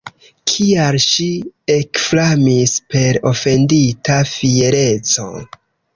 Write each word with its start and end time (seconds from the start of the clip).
Kial 0.51 0.95
ŝi 1.03 1.27
ekflamis 1.75 2.75
per 2.95 3.19
ofendita 3.33 4.17
fiereco? 4.35 5.33